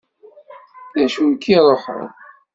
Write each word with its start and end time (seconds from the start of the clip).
D 0.93 0.95
acu 1.03 1.21
i 1.33 1.35
k-iruḥen? 1.43 2.05